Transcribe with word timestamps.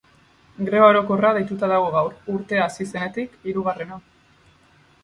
Greba 0.69 0.87
orokorra 0.93 1.31
deituta 1.39 1.69
dago 1.73 1.91
gaur, 1.97 2.17
urtea 2.39 2.65
hasi 2.69 2.89
zenetik 2.95 3.39
hirugarrena. 3.47 4.05